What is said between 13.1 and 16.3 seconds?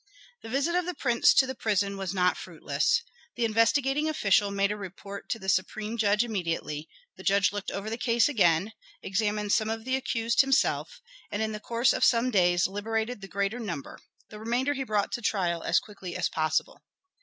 the greater number; the remainder he brought to trial as quickly as